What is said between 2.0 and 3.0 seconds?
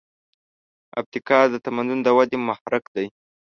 د ودې محرک